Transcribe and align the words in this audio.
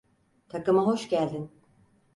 Takıma 0.49 0.85
hoş 0.85 1.09
geldin. 1.09 1.51